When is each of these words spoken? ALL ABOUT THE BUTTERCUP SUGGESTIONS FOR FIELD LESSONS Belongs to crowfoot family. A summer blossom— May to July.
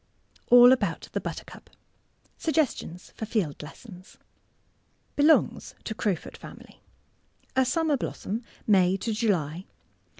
ALL 0.49 0.71
ABOUT 0.71 1.09
THE 1.11 1.21
BUTTERCUP 1.21 1.69
SUGGESTIONS 2.39 3.13
FOR 3.15 3.27
FIELD 3.27 3.61
LESSONS 3.61 4.17
Belongs 5.15 5.75
to 5.83 5.93
crowfoot 5.93 6.37
family. 6.37 6.81
A 7.55 7.65
summer 7.65 7.97
blossom— 7.97 8.41
May 8.65 8.97
to 8.97 9.13
July. 9.13 9.65